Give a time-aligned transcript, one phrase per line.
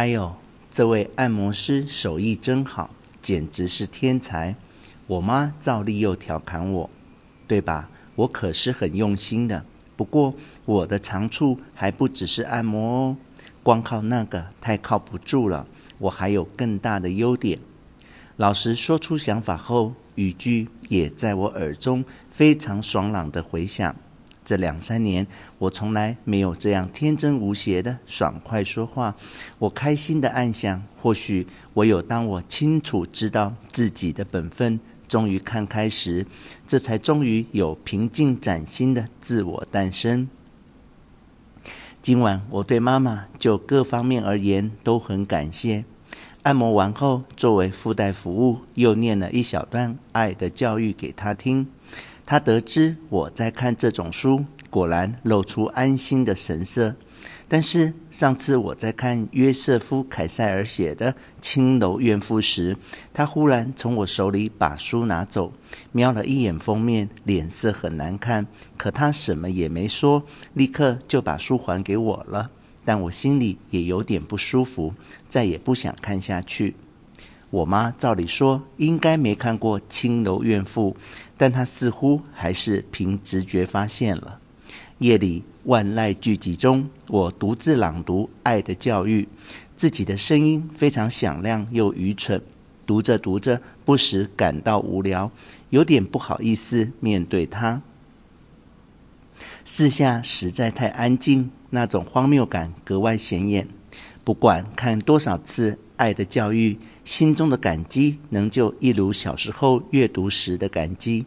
[0.00, 0.34] 哎呦，
[0.70, 2.88] 这位按摩师手艺真好，
[3.20, 4.56] 简直是天才！
[5.06, 6.88] 我妈照例又调侃我，
[7.46, 7.90] 对吧？
[8.14, 9.62] 我可是很用心的。
[9.98, 10.34] 不过
[10.64, 13.16] 我的长处还不只是按摩哦，
[13.62, 15.68] 光靠那个太靠不住了。
[15.98, 17.58] 我还有更大的优点。
[18.38, 23.94] 老实说出想法后，语句也在我耳中非常爽朗的回响。
[24.50, 25.24] 这两三年，
[25.58, 29.14] 我从来没有这样天真无邪的爽快说话。
[29.60, 36.26] 我开心的暗想，或许唯有当我清楚知道自己的本分，终于看开时，
[36.66, 40.28] 这才终于有平静崭新的自我诞生。
[42.02, 45.84] 今晚我对妈妈就各方面而言都很感谢。
[46.42, 51.68] 按摩完后，作为附带服务，又念了一小段爱的教育给她听。
[52.30, 56.94] 他得知我在看这种书，果然露出安心的神色。
[57.48, 62.76] 但是上次我在看约瑟夫·凯塞尔写的《青楼怨妇》时，
[63.12, 65.52] 他忽然从我手里把书拿走，
[65.90, 68.46] 瞄了一眼封面，脸色很难看。
[68.76, 70.22] 可他什么也没说，
[70.54, 72.52] 立刻就把书还给我了。
[72.84, 74.94] 但我心里也有点不舒服，
[75.28, 76.76] 再也不想看下去。
[77.50, 80.96] 我妈照理说应该没看过《青楼怨妇》，
[81.36, 84.40] 但她似乎还是凭直觉发现了。
[84.98, 85.44] 夜里。
[85.64, 89.24] 万籁俱寂中，我独自朗读《爱的教育》，
[89.76, 92.40] 自己的声音非常响亮又愚蠢。
[92.86, 95.30] 读着读着，不时感到无聊，
[95.68, 97.82] 有点不好意思面对他。
[99.62, 103.68] 四下实在太安静，那种荒谬感格外显眼。
[104.24, 106.72] 不管看多少次《爱的教育》，
[107.04, 111.26] 心中的感激仍旧一如小时候阅读时的感激。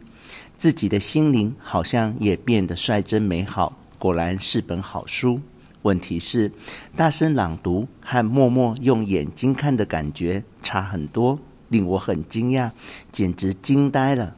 [0.58, 3.78] 自己的心灵好像也变得率真美好。
[4.00, 5.40] 果然是本好书。
[5.82, 6.50] 问题是，
[6.96, 11.38] 大声朗读和默默用眼睛看的感觉差很多，
[11.68, 12.72] 令我很惊讶，
[13.12, 14.34] 简直惊呆了。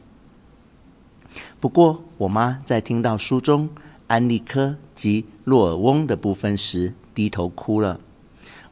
[1.59, 3.69] 不过，我妈在听到书中
[4.05, 7.99] 安利科及洛尔翁的部分时，低头哭了。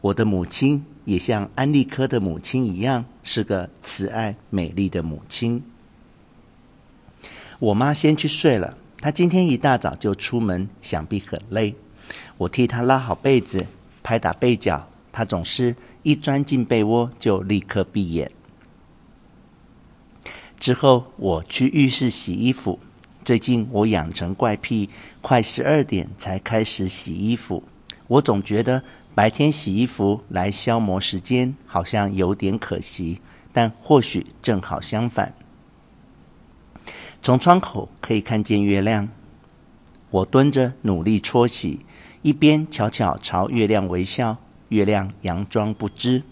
[0.02, 5.64] 我的母亲也像安利科的母亲一样，是个慈爱美丽的母亲。
[7.60, 8.78] 我妈先去睡了。
[9.00, 11.76] 她今天一大早就出门，想必很累。
[12.38, 13.66] 我替她拉好被子，
[14.04, 14.88] 拍打被角。
[15.12, 18.32] 她总是一钻进被窝就立刻闭眼。
[20.60, 22.80] 之后我去浴室洗衣服。
[23.24, 24.90] 最近我养成怪癖，
[25.22, 27.64] 快十二点才开始洗衣服。
[28.08, 28.84] 我总觉得
[29.16, 33.22] 白天洗衣服来消磨时间，好像有点可惜。
[33.54, 35.34] 但或许正好相反。
[37.22, 39.08] 从窗口可以看见月亮，
[40.12, 41.80] 我蹲着努力搓洗，
[42.22, 44.38] 一边悄悄朝月亮微笑。
[44.70, 46.24] 月亮佯装不知。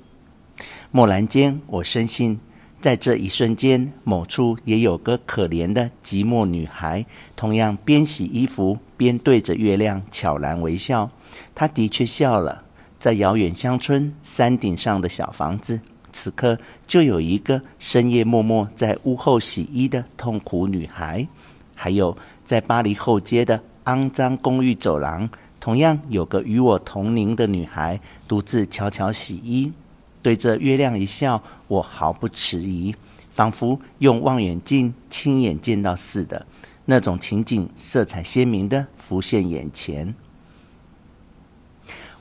[0.91, 2.39] 蓦然间，我深信，
[2.81, 7.05] 在这一瞬间，某处也有个可怜的寂寞女孩，
[7.35, 11.11] 同样边洗衣服边对着月亮悄然微笑。
[11.55, 12.65] 她的确笑了，
[13.03, 15.81] 在遥远乡村山顶上的小房子。
[16.13, 21.27] 此刻就有一个深夜默默在屋后洗衣的痛苦女孩，
[21.75, 29.73] 还有在巴黎后街的肮脏公寓走廊，同样有个与我同龄的女孩独自悄悄洗衣，
[30.21, 32.95] 对着月亮一笑，我毫不迟疑，
[33.29, 36.47] 仿佛用望远镜亲眼见到似的，
[36.85, 40.15] 那种情景色彩鲜明地浮现眼前。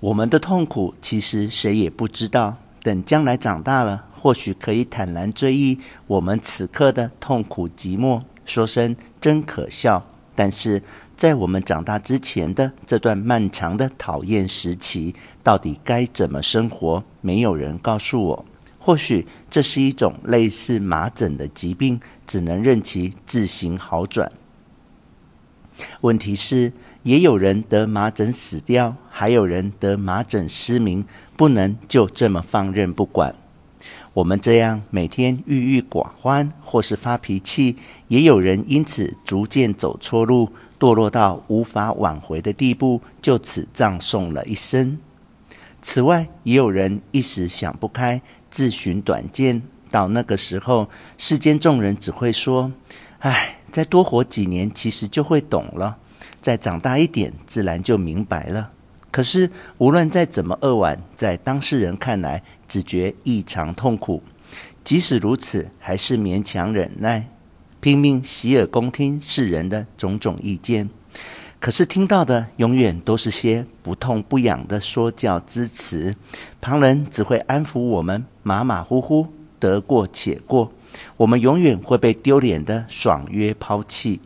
[0.02, 2.56] 我们的痛苦其实谁也不知道。
[2.82, 10.04] 等将来长大了，或许可以坦然追忆我们此刻的痛苦寂寞，说声真可笑。
[10.34, 10.82] 但是
[11.16, 15.14] 在我们长大之前的这段漫长的讨厌时期，
[15.44, 17.04] 到底该怎么生活？
[17.20, 18.44] 没有人告诉我。
[18.80, 24.32] 或许这是一种类似麻疹的疾病，只能任其自行好转。
[26.00, 31.04] 问题是，也有人得麻疹死掉，还有人得麻疹失明。
[31.34, 33.34] 不能就这么放任不管。
[34.14, 44.98] 我们这样每天郁郁寡欢，或是发脾气，也有人因此逐渐走错路，堕落到无法挽回的地步，就此葬送了一生。
[45.80, 49.62] 此外，也有人一时想不开，自寻短见。
[49.90, 50.88] 到那个时候，
[51.18, 52.70] 世间众人只会说
[53.20, 55.98] ：“唉，再多活几年，其实就会懂了；
[56.42, 58.72] 再长大一点，自然就明白了。”
[59.12, 64.22] 可是，无论再怎么扼腕，在当事人看来，只觉异常痛苦。
[64.82, 67.28] 即使如此，还是勉强忍耐，
[67.80, 70.88] 拼命洗耳恭听世人的种种意见。
[71.60, 76.16] 可是听到的永远都是些不痛不痒的说教之词，
[76.60, 79.28] 旁人只会安抚我们马马虎虎，
[79.60, 80.72] 得过且过，
[81.18, 84.20] 我们永远会被丢脸的爽约抛弃。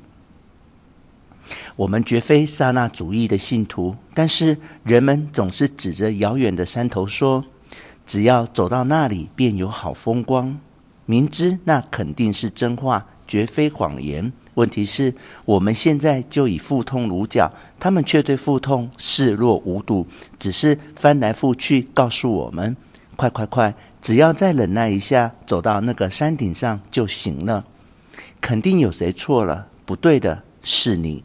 [1.76, 7.44] 我们绝非刹那主义的信徒，但是人们总是指着遥远的山头说
[8.06, 10.58] ：“只要走到那里，便有好风光。”
[11.06, 14.32] 明知那肯定是真话，绝非谎言。
[14.54, 15.14] 问题是，
[15.44, 20.06] 我们现在就已腹痛如绞，他们却对腹痛视若无睹，
[20.38, 22.76] 只是翻来覆去告诉我们
[23.14, 27.66] ：“快快快，只要再忍耐一下，走到那个山顶上就行了。”
[28.40, 29.68] 肯定有谁错了？
[29.84, 31.22] 不对的是你。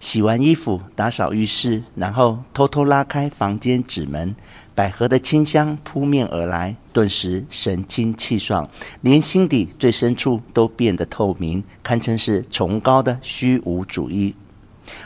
[0.00, 4.34] 洗完衣服，打扫浴室，然后偷偷拉开房间纸门，
[4.74, 8.66] 百合的清香扑面而来，顿时神清气爽，
[9.02, 14.34] 连心底最深处都变得透明，堪称是崇高的虚无主义。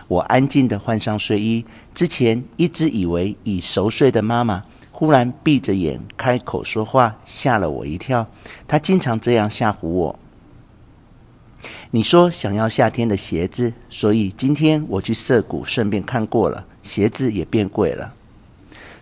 [0.07, 4.63] 我安静地换上睡衣，之前一直以为已熟睡的妈妈，
[4.93, 8.29] 忽然闭着眼开口说话，吓了我一跳。
[8.69, 10.19] 她经常这样吓唬我。
[11.95, 18.15] 你说想要夏天的鞋子，所以今天我去涩谷顺便看过了，鞋子也变贵了。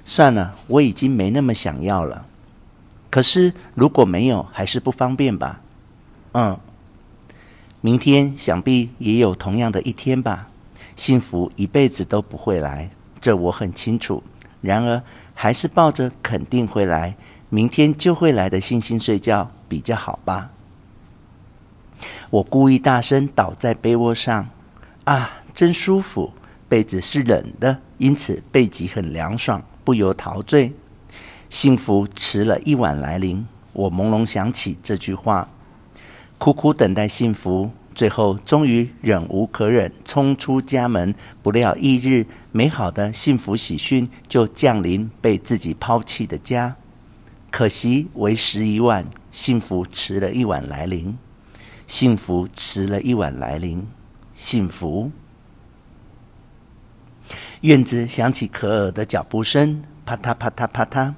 [0.05, 2.27] 算了，我已经没那么想要了。
[3.09, 5.63] 可是如果没有，还是不方便吧？
[6.33, 6.61] 嗯，
[7.81, 10.49] 明天想必也有同样的一天吧。
[10.95, 14.23] 幸福一辈子都不会来，这我很清楚。
[14.61, 15.03] 然而，
[15.33, 17.17] 还是抱着肯定会来，
[17.49, 20.51] 明天就会来的信心睡觉比较好吧。
[22.31, 24.49] 我故意大声倒在被窝上，
[25.05, 26.33] 啊，真舒服！
[26.69, 30.73] 被子是冷的，因此背脊很凉爽，不由陶醉。
[31.51, 35.51] 幸福迟了一晚来临，我朦胧想起这句话，
[36.39, 41.15] 苦苦等待幸福，最后终于忍无可忍，冲出家门。
[41.43, 46.77] 不料翌日，美好的幸福喜讯就降临被自己抛弃的家。
[47.51, 51.19] 可惜为时已晚，幸福迟了一晚来临。
[51.93, 53.87] 幸福迟了一晚来临，
[54.33, 55.13] 幸福。
[57.61, 61.13] 院子响起可儿的脚步声，啪嗒啪嗒啪嗒。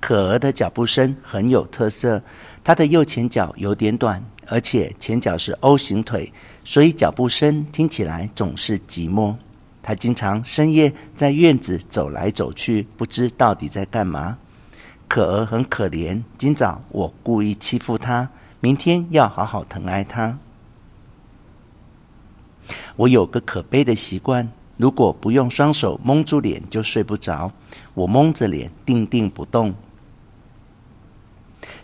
[0.00, 2.22] 可儿的脚步声很有特色，
[2.64, 6.32] 她的右前脚有点短，而且前脚是 O 型腿，
[6.64, 9.36] 所以脚步声听起来总是寂寞。
[9.82, 14.38] 她经常深夜在院子走来走去，不知到底在干嘛。
[15.08, 18.30] 可儿很可怜，今早我故意欺负她。
[18.60, 20.38] 明天要好好疼爱他。
[22.96, 27.52] 我有个可悲的习惯，如果不用双手蒙住脸就睡不着。
[27.94, 29.74] 我蒙着脸，定定不动。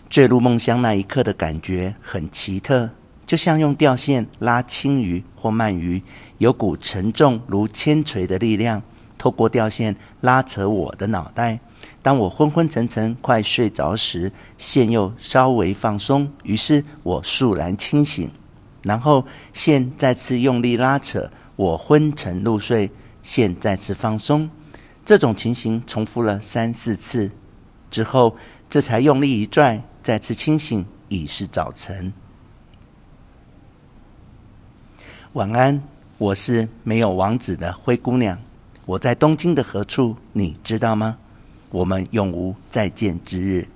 [0.09, 2.89] 坠入梦乡那一刻的感觉很奇特，
[3.25, 6.01] 就像用吊线拉青鱼或鳗鱼，
[6.37, 8.81] 有股沉重如铅锤的力量，
[9.17, 11.59] 透过吊线拉扯我的脑袋。
[12.03, 18.29] 当我昏昏沉沉、快睡着时，线又稍微放松，于是我肃然清醒。
[18.83, 22.91] 然后线再次用力拉扯，我昏沉入睡，
[23.21, 24.49] 线再次放松。
[25.05, 27.31] 这种情形重复了三四次
[27.89, 28.35] 之后，
[28.69, 32.11] 这才用力一拽，再次清醒，已是早晨。
[35.31, 35.81] 晚安，
[36.17, 38.37] 我是没有王子的灰姑娘。
[38.85, 40.17] 我在东京的何处？
[40.33, 41.19] 你知道吗？
[41.73, 43.67] 我们永无再见之日。